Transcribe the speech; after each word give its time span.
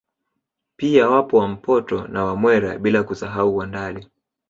Pia 0.75 1.09
wapo 1.09 1.37
Wampoto 1.37 2.07
na 2.07 2.23
Wamwera 2.23 2.77
bila 2.77 3.03
kusahau 3.03 3.55
Wandali 3.57 4.07